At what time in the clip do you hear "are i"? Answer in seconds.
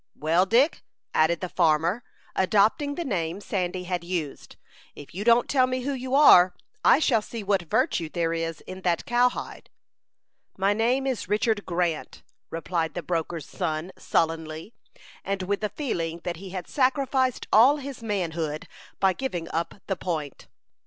6.15-6.97